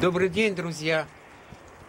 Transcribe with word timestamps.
Добрый 0.00 0.30
день, 0.30 0.54
друзья. 0.54 1.06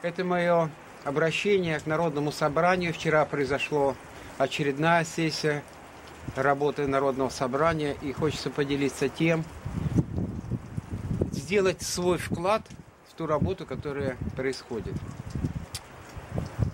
Это 0.02 0.25
мое 0.25 0.70
обращение 1.05 1.79
к 1.79 1.86
Народному 1.86 2.33
собранию. 2.33 2.94
Вчера 2.94 3.24
произошло 3.24 3.96
очередная 4.38 5.06
сессия 5.06 5.64
работы 6.35 6.85
Народного 6.85 7.29
собрания. 7.29 7.95
И 8.02 8.11
хочется 8.11 8.50
поделиться 8.50 9.07
тем, 9.07 9.45
сделать 11.31 11.81
свой 11.81 12.18
вклад 12.18 12.63
в 13.09 13.13
ту 13.13 13.25
работу, 13.25 13.66
которая 13.66 14.17
происходит. 14.35 14.95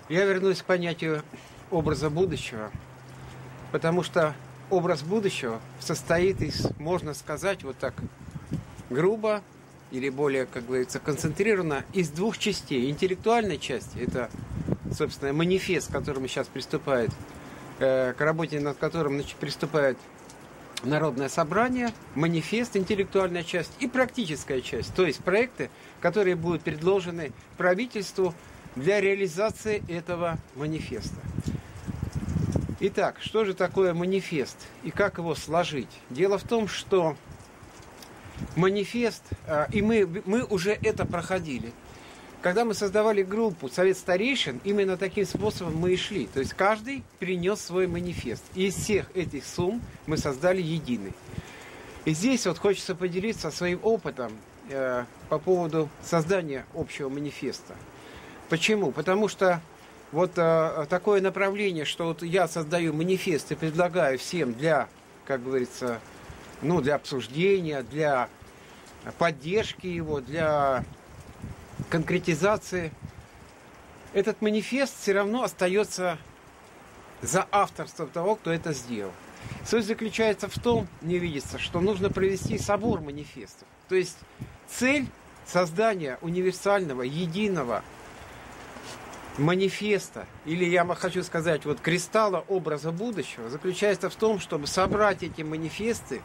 Я 0.08 0.24
вернусь 0.24 0.62
к 0.62 0.64
понятию 0.64 1.22
образа 1.70 2.10
будущего, 2.10 2.72
потому 3.70 4.02
что 4.02 4.34
образ 4.68 5.02
будущего 5.02 5.60
состоит 5.78 6.42
из, 6.42 6.76
можно 6.80 7.14
сказать, 7.14 7.62
вот 7.62 7.78
так 7.78 7.94
грубо, 8.90 9.42
или 9.90 10.08
более, 10.08 10.46
как 10.46 10.66
говорится, 10.66 10.98
концентрирована 10.98 11.84
из 11.92 12.10
двух 12.10 12.38
частей. 12.38 12.90
Интеллектуальной 12.90 13.58
части, 13.58 13.98
это, 13.98 14.30
собственно, 14.96 15.32
манифест, 15.32 15.88
к 15.88 15.92
которому 15.92 16.28
сейчас 16.28 16.46
приступает, 16.46 17.10
э, 17.78 18.12
к 18.12 18.20
работе 18.20 18.60
над 18.60 18.78
которым 18.78 19.14
значит, 19.14 19.36
приступает 19.36 19.96
Народное 20.82 21.28
собрание, 21.28 21.92
манифест, 22.14 22.74
интеллектуальная 22.74 23.42
часть 23.42 23.72
и 23.80 23.86
практическая 23.86 24.62
часть, 24.62 24.94
то 24.94 25.04
есть 25.04 25.22
проекты, 25.22 25.68
которые 26.00 26.36
будут 26.36 26.62
предложены 26.62 27.32
правительству 27.58 28.34
для 28.76 28.98
реализации 29.00 29.82
этого 29.88 30.38
манифеста. 30.54 31.20
Итак, 32.80 33.16
что 33.20 33.44
же 33.44 33.52
такое 33.52 33.92
манифест 33.92 34.56
и 34.82 34.90
как 34.90 35.18
его 35.18 35.34
сложить? 35.34 35.90
Дело 36.08 36.38
в 36.38 36.44
том, 36.44 36.66
что 36.66 37.14
манифест, 38.56 39.22
а, 39.46 39.68
и 39.72 39.82
мы, 39.82 40.22
мы 40.24 40.44
уже 40.44 40.72
это 40.82 41.04
проходили. 41.04 41.72
Когда 42.42 42.64
мы 42.64 42.72
создавали 42.72 43.22
группу 43.22 43.68
Совет 43.68 43.98
Старейшин, 43.98 44.60
именно 44.64 44.96
таким 44.96 45.26
способом 45.26 45.76
мы 45.76 45.92
и 45.92 45.96
шли. 45.96 46.26
То 46.26 46.40
есть 46.40 46.54
каждый 46.54 47.04
принес 47.18 47.60
свой 47.60 47.86
манифест. 47.86 48.42
И 48.54 48.68
из 48.68 48.76
всех 48.76 49.14
этих 49.14 49.44
сумм 49.44 49.82
мы 50.06 50.16
создали 50.16 50.62
единый. 50.62 51.12
И 52.06 52.14
здесь 52.14 52.46
вот 52.46 52.56
хочется 52.56 52.94
поделиться 52.94 53.50
своим 53.50 53.80
опытом 53.82 54.32
э, 54.70 55.04
по 55.28 55.38
поводу 55.38 55.90
создания 56.02 56.64
общего 56.72 57.10
манифеста. 57.10 57.76
Почему? 58.48 58.90
Потому 58.90 59.28
что 59.28 59.60
вот 60.10 60.32
э, 60.36 60.86
такое 60.88 61.20
направление, 61.20 61.84
что 61.84 62.06
вот 62.06 62.22
я 62.22 62.48
создаю 62.48 62.94
манифест 62.94 63.52
и 63.52 63.54
предлагаю 63.54 64.18
всем 64.18 64.54
для, 64.54 64.88
как 65.26 65.44
говорится, 65.44 66.00
ну, 66.62 66.80
для 66.80 66.94
обсуждения, 66.94 67.82
для 67.82 68.30
поддержки 69.18 69.86
его, 69.86 70.20
для 70.20 70.84
конкретизации. 71.88 72.92
Этот 74.12 74.42
манифест 74.42 75.00
все 75.00 75.12
равно 75.12 75.44
остается 75.44 76.18
за 77.22 77.46
авторством 77.50 78.08
того, 78.08 78.36
кто 78.36 78.52
это 78.52 78.72
сделал. 78.72 79.12
Суть 79.66 79.86
заключается 79.86 80.48
в 80.48 80.58
том, 80.58 80.88
не 81.00 81.18
видится, 81.18 81.58
что 81.58 81.80
нужно 81.80 82.10
провести 82.10 82.58
собор 82.58 83.00
манифестов. 83.00 83.66
То 83.88 83.94
есть 83.94 84.18
цель 84.68 85.06
создания 85.46 86.18
универсального, 86.20 87.02
единого 87.02 87.82
манифеста, 89.38 90.26
или 90.44 90.64
я 90.64 90.84
хочу 90.94 91.22
сказать, 91.22 91.64
вот 91.64 91.80
кристалла 91.80 92.44
образа 92.48 92.90
будущего, 92.90 93.48
заключается 93.48 94.10
в 94.10 94.14
том, 94.14 94.38
чтобы 94.38 94.66
собрать 94.66 95.22
эти 95.22 95.42
манифесты 95.42 96.22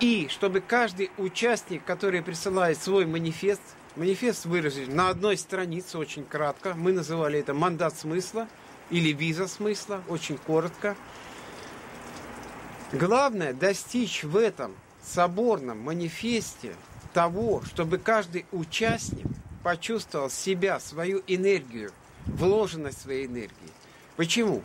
и 0.00 0.28
чтобы 0.30 0.60
каждый 0.60 1.10
участник, 1.18 1.84
который 1.84 2.22
присылает 2.22 2.78
свой 2.78 3.04
манифест, 3.04 3.60
манифест 3.96 4.46
выразить 4.46 4.88
на 4.88 5.10
одной 5.10 5.36
странице, 5.36 5.98
очень 5.98 6.24
кратко, 6.24 6.74
мы 6.74 6.92
называли 6.92 7.38
это 7.38 7.52
мандат 7.52 7.94
смысла 7.94 8.48
или 8.88 9.12
виза 9.12 9.46
смысла, 9.46 10.02
очень 10.08 10.38
коротко. 10.38 10.96
Главное 12.92 13.52
достичь 13.52 14.24
в 14.24 14.36
этом 14.36 14.74
соборном 15.02 15.80
манифесте 15.80 16.74
того, 17.12 17.62
чтобы 17.66 17.98
каждый 17.98 18.46
участник 18.52 19.26
почувствовал 19.62 20.30
себя, 20.30 20.80
свою 20.80 21.22
энергию, 21.26 21.92
вложенность 22.24 23.02
своей 23.02 23.26
энергии. 23.26 23.50
Почему? 24.16 24.62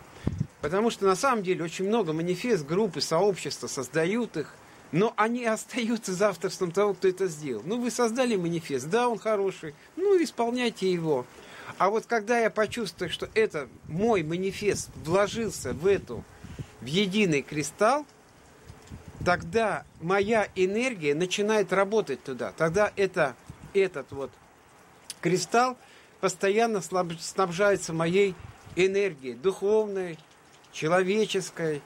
Потому 0.62 0.90
что 0.90 1.06
на 1.06 1.16
самом 1.16 1.44
деле 1.44 1.63
очень 1.63 1.88
много 1.88 2.13
манифест, 2.13 2.66
группы, 2.66 3.02
сообщества 3.02 3.67
создают 3.67 4.38
их– 4.38 4.53
но 4.95 5.13
они 5.17 5.44
остаются 5.44 6.13
за 6.13 6.29
авторством 6.29 6.72
того, 6.72 6.94
кто 6.94 7.09
это 7.09 7.28
сделал. 7.28 7.61
Ну, 7.66 7.81
вы 7.81 7.91
создали 7.91 8.38
манифест, 8.38 8.88
да, 8.88 9.09
он 9.09 9.19
хороший, 9.19 9.75
ну, 9.97 10.23
исполняйте 10.23 10.89
его. 10.89 11.25
А 11.78 11.89
вот 11.89 12.06
когда 12.06 12.39
я 12.39 12.50
почувствую, 12.50 13.09
что 13.09 13.28
это 13.34 13.67
мой 13.89 14.23
манифест 14.23 14.89
вложился 15.03 15.73
в 15.73 15.85
эту, 15.85 16.23
в 16.79 16.85
единый 16.85 17.41
кристалл, 17.41 18.05
тогда 19.25 19.84
моя 20.00 20.47
энергия 20.55 21.13
начинает 21.13 21.73
работать 21.73 22.23
туда. 22.23 22.53
Тогда 22.55 22.94
это, 22.95 23.35
этот 23.73 24.09
вот 24.13 24.31
кристалл 25.19 25.75
постоянно 26.22 26.81
снабжается 26.81 27.91
моей 27.91 28.34
энергией, 28.78 29.34
духовной, 29.34 30.17
человеческой, 30.72 31.81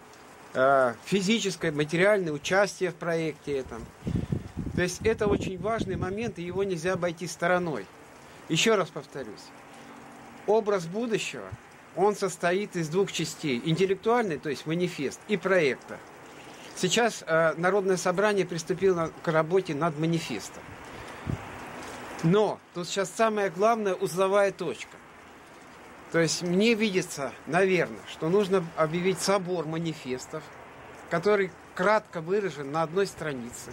физическое, 1.06 1.72
материальное 1.72 2.34
участие 2.34 2.92
в 2.92 2.96
проекте 2.96 3.58
этом. 3.58 3.86
То 4.76 4.84
есть 4.84 5.02
это 5.04 5.28
очень 5.28 5.60
важный 5.60 5.96
момент, 5.96 6.40
и 6.40 6.44
его 6.44 6.64
нельзя 6.64 6.94
обойти 6.94 7.28
стороной. 7.28 7.86
Еще 8.48 8.76
раз 8.76 8.90
повторюсь. 8.90 9.46
Образ 10.48 10.86
будущего, 10.86 11.48
он 11.96 12.16
состоит 12.16 12.76
из 12.76 12.90
двух 12.90 13.12
частей. 13.12 13.62
Интеллектуальный, 13.66 14.38
то 14.38 14.50
есть 14.50 14.66
манифест, 14.66 15.20
и 15.28 15.38
проекта. 15.38 15.98
Сейчас 16.76 17.24
э, 17.28 17.54
Народное 17.58 17.98
собрание 17.98 18.46
приступило 18.46 19.12
к 19.22 19.28
работе 19.28 19.76
над 19.76 20.00
манифестом. 20.00 20.64
Но 22.24 22.60
тут 22.74 22.88
сейчас 22.88 23.12
самая 23.12 23.50
главная 23.50 23.96
узловая 23.96 24.52
точка. 24.52 24.96
То 26.12 26.20
есть 26.20 26.42
мне 26.42 26.74
видится, 26.74 27.34
наверное, 27.46 28.00
что 28.08 28.30
нужно 28.30 28.66
объявить 28.76 29.20
собор 29.20 29.66
манифестов, 29.66 30.44
который 31.10 31.52
кратко 31.76 32.22
выражен 32.22 32.72
на 32.72 32.84
одной 32.84 33.06
странице. 33.06 33.72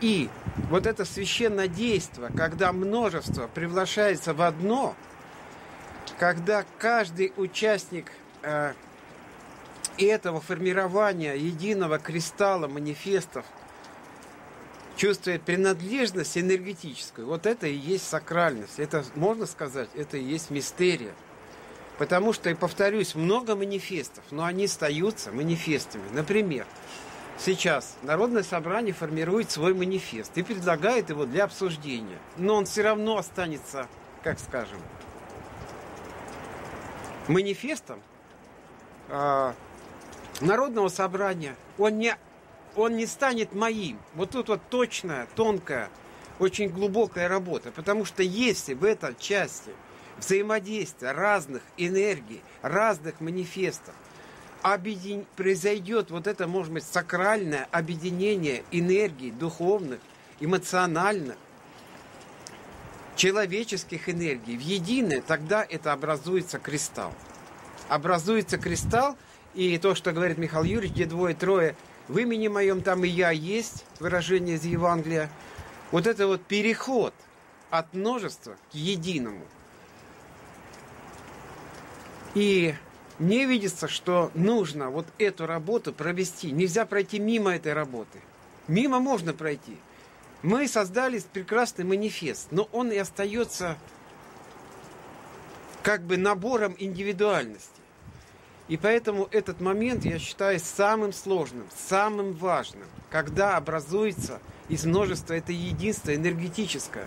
И 0.00 0.28
вот 0.68 0.86
это 0.86 1.06
священное 1.06 1.68
действие, 1.68 2.30
когда 2.36 2.72
множество 2.72 3.48
приглашается 3.48 4.34
в 4.34 4.42
одно, 4.42 4.94
когда 6.18 6.64
каждый 6.78 7.32
участник 7.36 8.12
э, 8.42 8.74
этого 9.96 10.42
формирования 10.42 11.34
единого 11.34 11.98
кристалла 11.98 12.68
манифестов 12.68 13.46
чувствует 14.96 15.42
принадлежность 15.42 16.36
энергетическую, 16.36 17.26
вот 17.26 17.46
это 17.46 17.66
и 17.66 17.74
есть 17.74 18.06
сакральность. 18.06 18.78
Это, 18.78 19.04
можно 19.14 19.46
сказать, 19.46 19.88
это 19.94 20.18
и 20.18 20.24
есть 20.24 20.50
мистерия. 20.50 21.12
Потому 21.98 22.32
что, 22.34 22.50
и 22.50 22.54
повторюсь, 22.54 23.14
много 23.14 23.56
манифестов, 23.56 24.24
но 24.30 24.44
они 24.44 24.66
остаются 24.66 25.32
манифестами. 25.32 26.04
Например, 26.12 26.66
сейчас 27.38 27.96
Народное 28.02 28.42
собрание 28.42 28.92
формирует 28.92 29.50
свой 29.50 29.72
манифест 29.72 30.36
и 30.36 30.42
предлагает 30.42 31.08
его 31.08 31.24
для 31.24 31.44
обсуждения. 31.44 32.18
Но 32.36 32.56
он 32.56 32.66
все 32.66 32.82
равно 32.82 33.16
останется, 33.16 33.88
как 34.22 34.38
скажем, 34.38 34.78
манифестом 37.28 38.02
э, 39.08 39.52
Народного 40.42 40.88
собрания. 40.88 41.56
Он 41.78 41.96
не, 41.96 42.14
он 42.76 42.96
не 42.96 43.06
станет 43.06 43.54
моим. 43.54 43.98
Вот 44.14 44.32
тут 44.32 44.48
вот 44.48 44.60
точная, 44.68 45.26
тонкая, 45.34 45.88
очень 46.38 46.68
глубокая 46.68 47.26
работа. 47.26 47.72
Потому 47.72 48.04
что 48.04 48.22
если 48.22 48.74
в 48.74 48.84
этой 48.84 49.14
части– 49.18 49.70
взаимодействия 50.18 51.12
разных 51.12 51.62
энергий, 51.76 52.42
разных 52.62 53.20
манифестов, 53.20 53.94
объедин... 54.62 55.26
произойдет 55.36 56.10
вот 56.10 56.26
это, 56.26 56.46
может 56.46 56.72
быть, 56.72 56.84
сакральное 56.84 57.68
объединение 57.70 58.64
энергий 58.70 59.30
духовных, 59.30 60.00
эмоциональных, 60.40 61.36
человеческих 63.16 64.08
энергий 64.08 64.56
в 64.56 64.60
единое, 64.60 65.22
тогда 65.22 65.64
это 65.68 65.92
образуется 65.92 66.58
кристалл. 66.58 67.12
Образуется 67.88 68.58
кристалл, 68.58 69.16
и 69.54 69.78
то, 69.78 69.94
что 69.94 70.12
говорит 70.12 70.38
Михаил 70.38 70.64
Юрьевич, 70.64 70.92
где 70.92 71.06
двое-трое, 71.06 71.76
в 72.08 72.18
имени 72.18 72.48
моем 72.48 72.82
там 72.82 73.04
и 73.04 73.08
я 73.08 73.30
есть, 73.30 73.84
выражение 74.00 74.56
из 74.56 74.64
Евангелия, 74.64 75.30
вот 75.92 76.06
это 76.06 76.26
вот 76.26 76.42
переход 76.42 77.14
от 77.70 77.94
множества 77.94 78.56
к 78.70 78.74
единому– 78.74 79.44
и 82.36 82.74
мне 83.18 83.46
видится, 83.46 83.88
что 83.88 84.30
нужно 84.34 84.90
вот 84.90 85.06
эту 85.16 85.46
работу 85.46 85.94
провести. 85.94 86.50
Нельзя 86.50 86.84
пройти 86.84 87.18
мимо 87.18 87.54
этой 87.54 87.72
работы. 87.72 88.20
Мимо 88.68 89.00
можно 89.00 89.32
пройти. 89.32 89.78
Мы 90.42 90.68
создали 90.68 91.18
прекрасный 91.32 91.86
манифест, 91.86 92.48
но 92.50 92.68
он 92.72 92.92
и 92.92 92.98
остается 92.98 93.78
как 95.82 96.02
бы 96.02 96.18
набором 96.18 96.76
индивидуальности. 96.78 97.70
И 98.68 98.76
поэтому 98.76 99.28
этот 99.30 99.62
момент 99.62 100.04
я 100.04 100.18
считаю 100.18 100.60
самым 100.60 101.14
сложным, 101.14 101.66
самым 101.74 102.34
важным, 102.34 102.86
когда 103.10 103.56
образуется 103.56 104.42
из 104.68 104.84
множества 104.84 105.32
это 105.32 105.52
единство 105.52 106.14
энергетическое, 106.14 107.06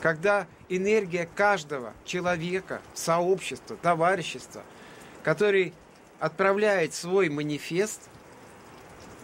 когда 0.00 0.46
энергия 0.68 1.28
каждого 1.34 1.92
человека, 2.04 2.80
сообщества, 2.94 3.76
товарищества, 3.76 4.62
который 5.22 5.74
отправляет 6.18 6.94
свой 6.94 7.28
манифест, 7.28 8.02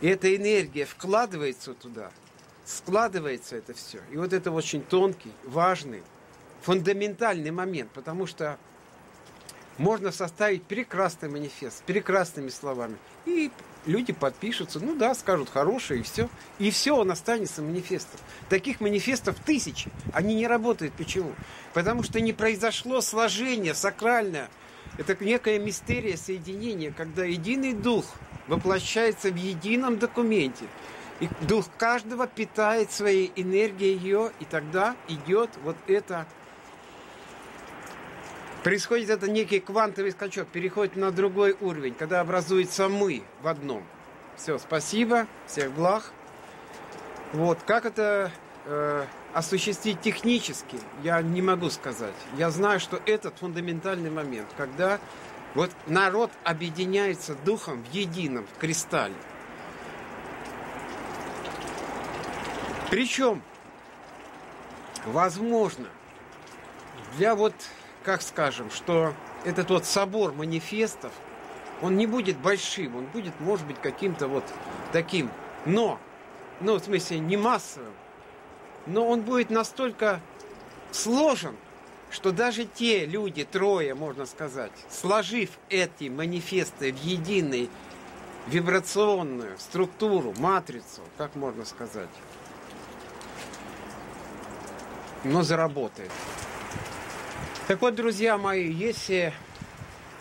и 0.01 0.09
эта 0.09 0.35
энергия 0.35 0.85
вкладывается 0.85 1.73
туда, 1.73 2.11
складывается 2.65 3.57
это 3.57 3.73
все. 3.73 4.01
И 4.11 4.17
вот 4.17 4.33
это 4.33 4.51
очень 4.51 4.83
тонкий, 4.83 5.33
важный, 5.45 6.03
фундаментальный 6.63 7.51
момент, 7.51 7.91
потому 7.93 8.27
что 8.27 8.59
можно 9.79 10.13
составить 10.13 10.63
прекрасный 10.63 11.29
манифест 11.29 11.79
с 11.79 11.83
прекрасными 11.83 12.49
словами. 12.49 12.97
И 13.25 13.51
люди 13.85 14.13
подпишутся, 14.13 14.81
ну 14.81 14.95
да, 14.95 15.15
скажут 15.15 15.51
хорошее, 15.51 16.01
и 16.01 16.03
все. 16.03 16.29
И 16.59 16.71
все, 16.71 16.97
он 16.97 17.11
останется 17.11 17.63
манифестом. 17.63 18.21
Таких 18.49 18.81
манифестов 18.81 19.37
тысячи. 19.45 19.91
Они 20.13 20.35
не 20.35 20.47
работают. 20.47 20.95
Почему? 20.95 21.33
Потому 21.75 22.03
что 22.03 22.21
не 22.21 22.33
произошло 22.33 23.01
сложение 23.01 23.75
сакральное. 23.75 24.49
Это 24.99 25.17
некая 25.23 25.59
мистерия 25.59 26.17
соединения, 26.17 26.93
когда 26.97 27.25
единый 27.25 27.75
дух 27.75 28.07
воплощается 28.47 29.31
в 29.31 29.37
едином 29.37 29.99
документе. 29.99 30.65
И 31.21 31.29
дух 31.43 31.67
каждого 31.79 32.27
питает 32.27 32.93
своей 32.93 33.33
энергией 33.37 33.97
ее, 33.97 34.33
и 34.39 34.45
тогда 34.45 34.97
идет 35.09 35.51
вот 35.65 35.77
это 35.87 36.27
Происходит 38.67 39.11
это 39.11 39.31
некий 39.31 39.61
квантовый 39.61 40.11
скачок, 40.11 40.49
переходит 40.49 40.97
на 40.97 41.13
другой 41.13 41.57
уровень, 41.61 41.95
когда 41.95 42.19
образуется 42.19 42.89
мы 42.89 43.23
в 43.41 43.47
одном. 43.47 43.85
Все, 44.35 44.59
спасибо, 44.59 45.29
всех 45.47 45.71
благ. 45.71 46.11
Вот, 47.33 47.61
как 47.65 47.87
это 47.87 48.33
э, 48.65 49.05
осуществить 49.33 50.01
технически, 50.01 50.81
я 51.05 51.23
не 51.23 51.43
могу 51.43 51.71
сказать. 51.71 52.17
Я 52.37 52.51
знаю, 52.51 52.81
что 52.81 53.01
этот 53.07 53.39
фундаментальный 53.39 54.11
момент, 54.11 54.49
когда 54.57 54.99
вот 55.55 55.71
народ 55.87 56.33
объединяется 56.43 57.37
духом 57.45 57.85
в 57.85 57.95
едином, 57.95 58.49
в 58.53 58.59
кристалле. 58.59 59.15
Причем, 62.91 63.43
возможно, 65.05 65.87
для 67.17 67.37
вот 67.37 67.55
как 68.07 68.23
скажем, 68.23 68.71
что 68.71 69.13
этот 69.45 69.69
вот 69.69 69.85
собор 69.85 70.33
манифестов, 70.33 71.11
он 71.83 71.97
не 71.97 72.07
будет 72.07 72.39
большим, 72.39 72.95
он 72.95 73.07
будет, 73.07 73.39
может 73.41 73.67
быть, 73.67 73.81
каким-то 73.83 74.29
вот 74.29 74.45
таким, 74.93 75.29
но, 75.67 75.99
ну, 76.61 76.77
в 76.77 76.85
смысле, 76.85 77.19
не 77.19 77.37
массовым, 77.37 77.93
но 78.87 79.09
он 79.09 79.23
будет 79.23 79.51
настолько 79.51 80.21
сложен, 80.93 81.57
что 82.13 82.31
даже 82.31 82.65
те 82.65 83.07
люди, 83.07 83.45
трое, 83.45 83.93
можно 83.97 84.25
сказать, 84.25 84.71
сложив 84.89 85.51
эти 85.69 86.09
манифесты 86.09 86.93
в 86.93 87.03
единый 87.03 87.69
вибрационную 88.47 89.59
структуру, 89.59 90.33
матрицу, 90.39 91.03
как 91.19 91.35
можно 91.35 91.65
сказать, 91.65 92.09
но 95.25 95.43
заработает. 95.43 96.13
Так 97.67 97.83
вот, 97.83 97.97
друзья 97.97 98.39
мои, 98.39 98.71
если 98.71 99.33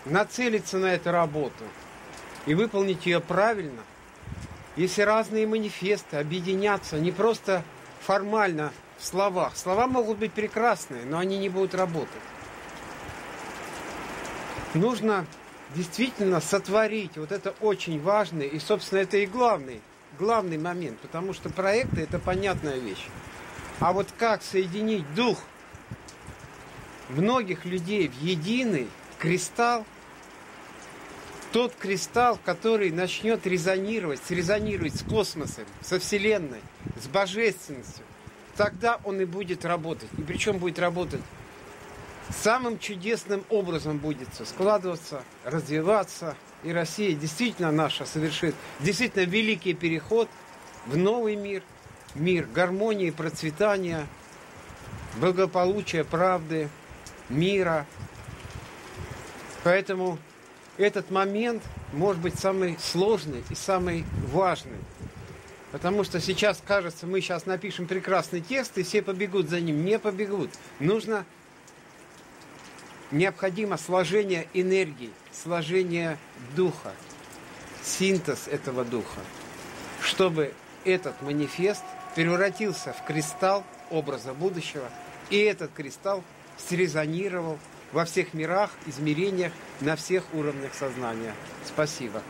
нацелиться 0.05 0.79
на 0.79 0.87
эту 0.87 1.11
работу 1.11 1.63
и 2.47 2.55
выполнить 2.55 3.05
ее 3.05 3.19
правильно, 3.19 3.83
если 4.75 5.03
разные 5.03 5.45
манифесты 5.45 6.17
объединятся 6.17 6.97
не 6.97 7.11
просто 7.11 7.63
формально 7.99 8.73
в 8.97 9.05
словах, 9.05 9.55
слова 9.57 9.85
могут 9.85 10.17
быть 10.17 10.33
прекрасные, 10.33 11.05
но 11.05 11.19
они 11.19 11.37
не 11.37 11.49
будут 11.49 11.75
работать. 11.75 12.09
Нужно 14.73 15.27
действительно 15.75 16.41
сотворить, 16.41 17.15
вот 17.15 17.31
это 17.31 17.53
очень 17.61 18.01
важный, 18.01 18.47
и, 18.47 18.57
собственно, 18.57 18.99
это 18.99 19.17
и 19.17 19.27
главный, 19.27 19.81
главный 20.17 20.57
момент, 20.57 20.99
потому 20.99 21.33
что 21.33 21.49
проекты– 21.49 22.01
это 22.09 22.17
понятная 22.17 22.79
вещь. 22.79 23.05
А 23.79 23.93
вот 23.93 24.07
как 24.17 24.41
соединить 24.41 25.13
дух– 25.13 25.37
многих 27.09 27.65
людей 27.65 28.07
в 28.07 28.21
единый 28.21 28.87
кристалл, 29.19 29.85
тот 31.51 31.73
кристалл, 31.75 32.37
который 32.43 32.91
начнет 32.91 33.47
резонировать, 33.47 34.19
срезонировать 34.25 34.95
с 34.95 35.03
космосом, 35.03 35.65
со 35.81 35.99
Вселенной, 35.99 36.59
с 37.01 37.07
божественностью, 37.07 38.03
тогда 38.57 38.99
он 39.03 39.21
и 39.21 39.25
будет 39.25 39.63
работать. 39.63 40.09
И 40.17 40.21
причем 40.21 40.57
будет 40.57 40.79
работать? 40.79 41.21
Самым 42.29 42.79
чудесным 42.79 43.45
образом 43.49 43.99
будет 43.99 44.27
складываться, 44.45 45.23
развиваться. 45.43 46.35
И 46.63 46.73
Россия 46.73 47.13
действительно 47.15 47.71
наша 47.71 48.05
совершит 48.05 48.55
действительно 48.79 49.23
великий 49.23 49.73
переход 49.73 50.27
в 50.87 50.97
новый 50.97 51.35
мир, 51.35 51.61
мир 52.15 52.47
гармонии, 52.51 53.11
процветания, 53.11 54.07
благополучия, 55.17 56.03
правды, 56.03 56.69
мира. 57.29 57.85
Поэтому 59.63 60.17
этот 60.77 61.09
момент 61.11 61.63
может 61.93 62.21
быть 62.21 62.37
самый 62.37 62.77
сложный 62.79 63.43
и 63.49 63.55
самый 63.55 64.05
важный. 64.31 64.77
Потому 65.71 66.03
что 66.03 66.21
сейчас 66.21 66.61
кажется, 66.65 67.05
мы 67.05 67.19
сейчас 67.19 67.45
напишем 67.45 67.87
прекрасный 67.87 68.41
текст, 68.41 68.77
и 68.77 68.83
все 68.83 69.01
побегут 69.01 69.49
за 69.49 69.59
ним. 69.59 69.83
Не 69.83 69.99
побегут. 69.99 70.49
Нужно 70.79 71.25
необходимо 73.11 73.77
сложение 73.77 74.47
энергии, 74.53 75.11
сложение 75.31 76.17
духа, 76.55 76.93
синтез 77.83 78.47
этого 78.47 78.85
духа, 78.85 79.19
чтобы 80.01 80.53
этот 80.83 81.21
манифест 81.21 81.83
превратился 82.15 82.93
в 82.93 83.03
кристалл 83.05 83.63
образа 83.89 84.33
будущего, 84.33 84.89
и 85.29 85.37
этот 85.39 85.71
кристалл 85.73 86.23
срезонировал 86.57 87.57
во 87.91 88.05
всех 88.05 88.33
мирах, 88.33 88.71
измерениях, 88.87 89.51
на 89.81 89.95
всех 89.95 90.23
уровнях 90.33 90.73
сознания. 90.73 91.33
Спасибо. 91.65 92.21